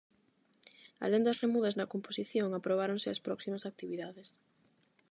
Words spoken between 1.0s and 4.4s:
Alén das remudas na composición, aprobáronse as próximas actividades.